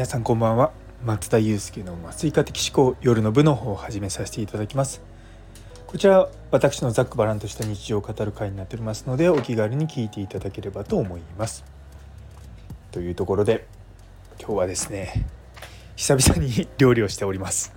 [0.00, 0.72] 皆さんこんばんは。
[1.04, 5.02] 松田祐介の麻酔科的思考夜の部の方を始めさせていただきます。
[5.86, 11.66] こちら私のざっくばらんとした日常を語る会になっておりますのでお気軽に聞いていただければと思います。
[12.92, 13.66] というところで
[14.38, 15.26] 今日はですね
[15.96, 17.74] 久々に料理をしております。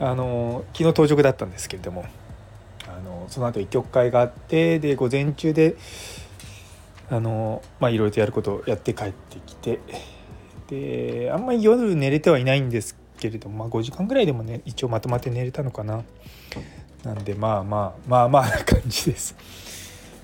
[0.00, 2.04] あの昨日当直だったんですけれども
[2.88, 5.76] あのその後一曲会があってで午前中で
[7.08, 9.78] あのまあいろいろとやることをやって帰ってきて
[10.68, 16.02] であんまり夜寝れてはいないんですけれども、まあ、5時間ぐらいでもね一応まとまって寝れたのかな。
[17.04, 19.36] なんでまあまあまあまあな感じです。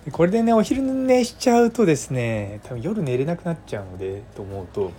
[0.05, 4.93] でこれでねお昼寝しちゃうとですね多分夜寝れなくなっちゃうのでと思うと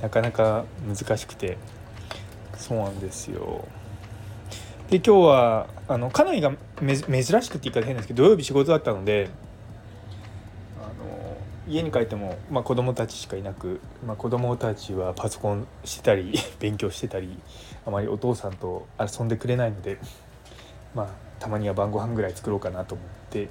[0.00, 1.58] なかなか難しくて。
[2.56, 3.66] そうなんですよ。
[4.90, 9.30] で今日はあの家内が珍しくって言い方変ですけど土曜日仕事だったので
[11.68, 17.38] 家に帰っても、まあ、子供たちしかいなく、まあ、子供たちはパソコンしてたり 勉強してたり
[17.84, 19.98] あまりお父さんと遊んでくれないので、
[20.94, 21.06] まあ、
[21.40, 23.48] たまには晩ご飯ぐらい作ろうかなと思って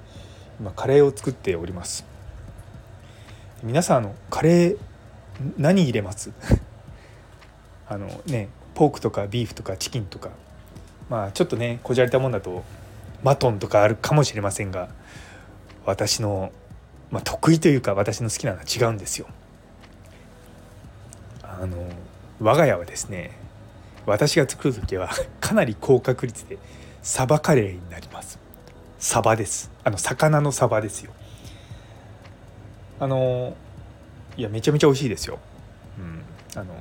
[0.59, 2.05] 今カレーを作っております。
[3.63, 4.77] 皆さんあのカレー
[5.57, 6.31] 何入れます？
[7.87, 10.29] あのねポークとかビーフとかチキンとか
[11.09, 12.63] まあちょっとねこじゃれたもんだと
[13.23, 14.89] マトンとかあるかもしれませんが
[15.85, 16.51] 私の
[17.15, 19.27] まあ、得意というか私の好きなのは違うんですよ。
[21.41, 21.77] あの
[22.41, 23.31] 我が家はですね
[24.05, 26.57] 私が作る時は かなり高確率で
[27.01, 28.37] サバカレーになります。
[28.99, 29.71] サバです。
[29.85, 31.13] あの魚のサバですよ。
[32.99, 33.55] あの
[34.35, 35.39] いやめちゃめちゃ美味しいですよ、
[35.97, 36.01] う
[36.57, 36.73] ん、あの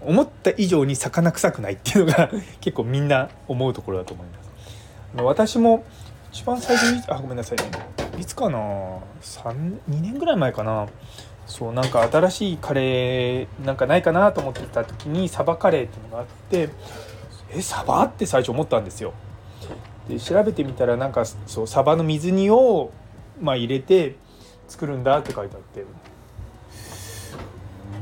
[0.00, 2.30] 思った以上に魚臭くないっていうのが
[2.62, 5.22] 結構みんな思うところだと思います。
[5.22, 5.84] 私も
[6.32, 7.91] 一番最初にあごめんなさいね。
[8.18, 10.86] いつかな？2年ぐらい前かな。
[11.46, 16.70] そうなんか新しいカレーなんかないかなと思ってた時にサバカレーっていうのがあって
[17.50, 19.12] えサバって最初思ったんですよ。
[20.08, 22.92] で調べてみたらなんかそうサバの水煮を、
[23.40, 24.16] まあ、入れて
[24.68, 25.84] 作るんだって書いてあって。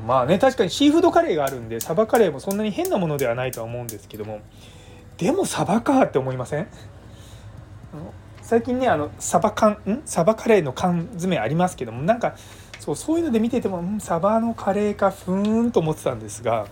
[0.07, 4.41] まあね確かにシーフードカレーがあるんでサバカレーもそんなに変なものではないとは思うんですけども。
[5.19, 6.67] でもサバかって思いません？
[8.43, 10.03] 最近ねあのサバ缶ん？
[10.05, 12.37] サバカレーの缶詰ありますけどもなんか
[12.79, 16.67] そうそういうので見てても、ん、サバのカレーかふーんと思ってたんですが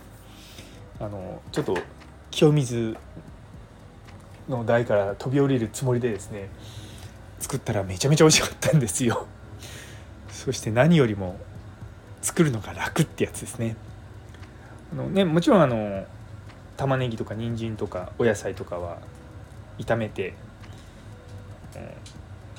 [0.99, 1.77] あのちょっと
[2.31, 2.97] 清水
[4.49, 6.49] の台から飛び降りるつもりでですね
[7.39, 9.27] 作ったらめちゃめちゃ美味しかったんですよ。
[10.29, 11.37] そして何よりも
[12.21, 13.75] 作るのが楽ってやつですね。
[14.91, 16.05] あのねもちろんあの
[16.75, 18.97] 玉ねぎとか人参とかお野菜とかは
[19.77, 20.33] 炒めて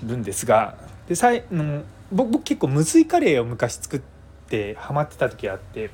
[0.03, 0.23] るん。
[0.23, 0.77] ですが
[1.09, 1.83] でさいの
[2.13, 4.01] 僕僕結構無水カレーを昔作っ
[4.49, 5.91] てハマってた時あって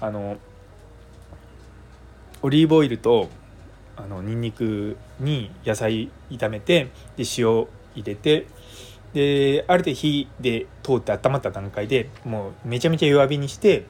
[0.00, 0.36] あの
[2.42, 3.28] オリーブオイルと
[3.96, 8.46] あのニンニクに野菜炒めてで塩入れて
[9.12, 13.86] である程度火で通って温まった段階でもうめちゃめちゃ弱火にして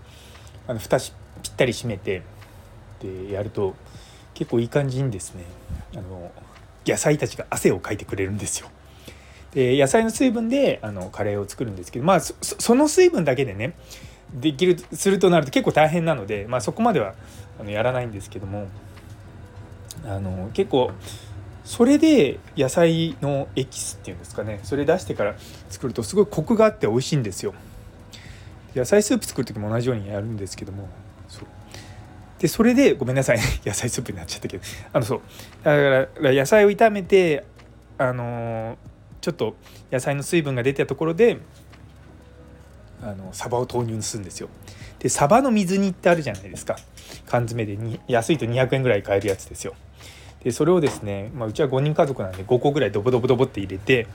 [0.67, 2.23] あの蓋しぴったり閉めて
[3.01, 3.75] でやると
[4.35, 5.45] 結構いい感じにですね
[5.95, 6.31] あの
[6.91, 8.69] 野菜たちが汗をかいてくれるんですよ。
[9.55, 13.75] で野菜の水分であのカレーを作るんですけどまあその水分だけでね
[14.35, 17.15] できるするとなると結構大変なので、まあ、そこまでは
[17.59, 18.69] あのやらないんですけども
[20.05, 20.91] あの結構
[21.65, 25.35] それで野菜のエキスっていうんですかねそれ出してから
[25.71, 27.55] 作るとすごいコクがあって美味しいんですよ。
[28.75, 30.89] 野菜スープ作る時も同じようにやるんですけども
[32.39, 34.65] でそれでごめんなさい、 野菜スープになっちゃったけど。
[34.93, 35.21] あのそう。
[35.63, 37.45] だから野菜を炒めて
[37.99, 38.79] あの
[39.21, 39.57] ちょっと
[39.91, 41.39] 野菜の水分が出たところで
[43.03, 44.49] あのサバを投入するんですよ。
[45.01, 46.77] でサバの水煮ってあるじゃないですか。
[47.27, 49.75] 缶詰でに安いと200円ぐらい買えるやつですよ。
[50.43, 54.07] でそれをですね、まあ、うちは5人家族なんで5個ぐらいドボドボドボって入れて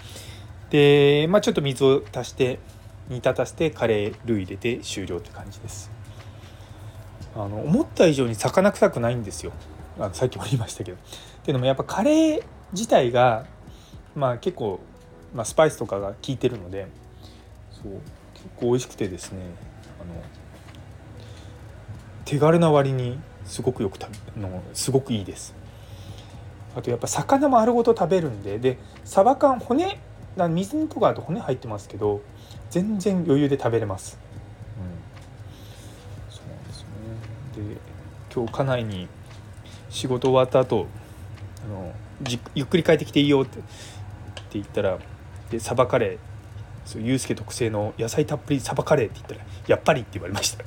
[0.69, 2.59] で、まあ、ちょっと水を足して
[3.09, 5.91] 煮立たせてカレールー入れて終了って感じです。
[7.35, 9.51] あの思った以上に魚臭くないんですよ
[9.99, 10.97] あのさっきも言いましたけど。
[10.97, 13.45] っていうのもやっぱカレー自体が
[14.15, 14.79] まあ結構、
[15.35, 16.87] まあ、スパイスとかが効いてるので
[17.71, 17.91] そう
[18.33, 19.41] 結構美味しくてですね
[19.99, 20.23] あの
[22.23, 25.53] 手軽な割にすごくよく食べのすごくいいです。
[26.75, 29.99] あとやっぱ魚丸ごと食べるんででサバ缶骨
[30.37, 32.21] 水煮とかだと骨入ってますけど
[32.71, 34.17] 全然余裕で食べれます。
[34.17, 34.23] で
[38.33, 39.07] 今日家内に
[39.89, 40.87] 仕事終わった後
[41.65, 43.67] あのじゆっくり帰ってきていいよってって
[44.53, 44.97] 言ったら
[45.49, 46.17] でサバカレー
[46.85, 50.63] そうユースケ特製の野菜たっぷりサバカレーって言ったら「やっぱり」って言われました。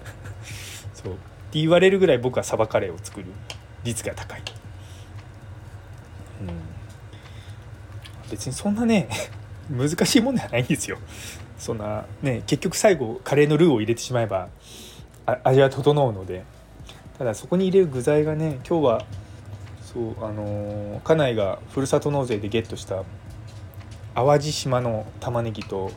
[0.95, 1.13] そう。
[1.13, 1.17] っ
[1.51, 3.27] て言われるぐらい僕はサバカレーを作る
[3.85, 4.43] 率が高い、
[6.41, 6.49] うん、
[8.31, 9.09] 別にそんなね
[9.71, 10.99] 難しいもんではないんですよ。
[11.59, 14.49] そんなね結局最後カレーのルーを入れてしまえば
[15.45, 16.45] 味は整うので。
[17.19, 19.07] ただそこに入れる具材がね今日は
[19.83, 23.05] そうあの家内がふるさと納税でゲットした
[24.15, 25.91] 淡路島の玉ねぎと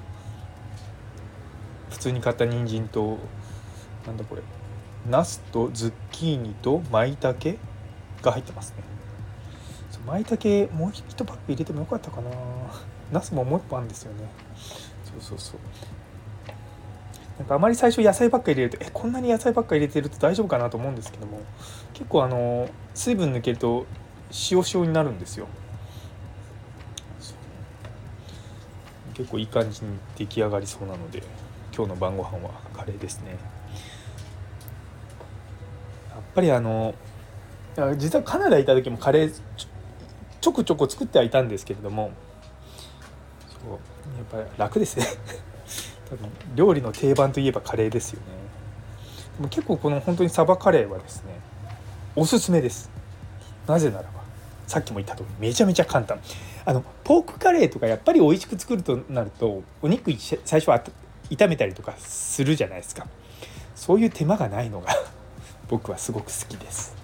[1.89, 3.17] 普通に買った人参と
[4.05, 4.41] なんだこれ
[5.09, 7.57] ナスとズッキーニと舞茸
[8.21, 8.83] が入ってますね。
[10.05, 12.29] 舞茸もう1パック入れてもよかったかな。
[13.11, 14.29] ナスももう1個あるんですよね。
[15.03, 15.59] そうそうそう。
[17.39, 21.41] なんかあまり最初野菜ばっか入れるとえこんなに野菜ばっか入れてると大丈夫かなと思うんですけども
[21.93, 23.85] 結構あの水分抜けると
[24.51, 25.47] 塩塩になるんですよ。
[29.13, 31.23] 結構いい感じに出来上がりそうなので
[31.75, 33.37] 今日の晩ご飯はカレーですね。
[36.09, 36.93] やっぱりあの
[37.97, 39.41] 実はカナダ行った時もカレー
[40.41, 42.11] ちょくちょこ作ってはいたんですけれども
[43.47, 43.71] そう。
[43.71, 45.05] やっぱり楽ですね。
[46.09, 48.25] 多分料理の定番といえばカレーですよね。
[49.37, 51.39] でも結構この本当にサバカレーはですね
[52.15, 52.89] おすすめです。
[53.67, 54.09] なぜならば
[54.67, 56.19] さっきも言った通りめちゃめちゃ簡単。
[56.65, 60.11] あのポークカレーとかやっぱり美味しく作るとなるとお肉
[60.45, 60.83] 最初は
[61.29, 63.07] 炒めたりとかするじゃないですか。
[63.75, 64.89] そういう手間がないのが
[65.69, 66.95] 僕はすごく好きです。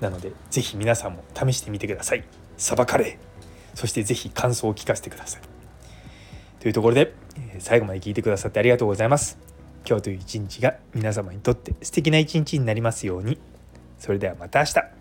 [0.00, 2.24] なので是非皆さんも試してみてください。
[2.56, 3.30] サバカレー。
[3.74, 5.42] そして是非感想を聞かせてください。
[6.60, 7.14] というところで
[7.58, 9.38] 最後まで聞いてくださってありがとうございます。
[9.86, 13.38] 今日という一日が皆様にとって素敵な一日になりますように。
[13.98, 14.99] それではまた明日。